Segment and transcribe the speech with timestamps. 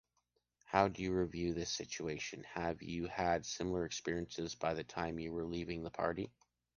[0.65, 2.43] How do you review this situation?
[2.55, 6.31] Have you had similar experiences by the time you were leaving the party?